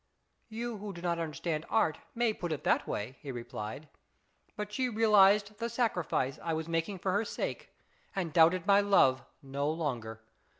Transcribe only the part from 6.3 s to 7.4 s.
I was making for her